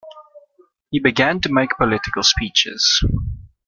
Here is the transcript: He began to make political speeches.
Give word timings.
He 0.89 0.97
began 0.97 1.41
to 1.41 1.53
make 1.53 1.77
political 1.77 2.23
speeches. 2.23 3.05